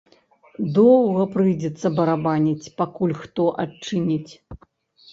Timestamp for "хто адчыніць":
3.23-4.31